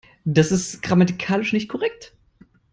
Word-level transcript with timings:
Das 0.25 0.51
ist 0.51 0.81
grammatikalisch 0.81 1.53
nicht 1.53 1.69
korrekt. 1.69 2.15